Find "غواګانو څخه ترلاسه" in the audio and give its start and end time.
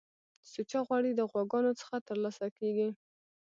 1.31-2.45